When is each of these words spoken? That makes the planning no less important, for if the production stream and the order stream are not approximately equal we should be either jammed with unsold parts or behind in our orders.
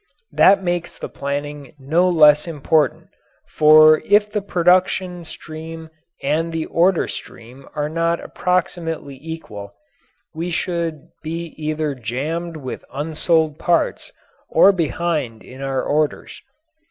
That 0.31 0.63
makes 0.63 0.97
the 0.97 1.07
planning 1.09 1.75
no 1.77 2.09
less 2.09 2.47
important, 2.47 3.09
for 3.49 3.99
if 4.03 4.31
the 4.31 4.41
production 4.41 5.23
stream 5.23 5.91
and 6.23 6.51
the 6.51 6.65
order 6.65 7.07
stream 7.07 7.67
are 7.75 7.87
not 7.87 8.19
approximately 8.19 9.15
equal 9.21 9.75
we 10.33 10.49
should 10.49 11.09
be 11.21 11.53
either 11.55 11.93
jammed 11.93 12.57
with 12.57 12.83
unsold 12.91 13.59
parts 13.59 14.11
or 14.49 14.71
behind 14.71 15.43
in 15.43 15.61
our 15.61 15.83
orders. 15.83 16.41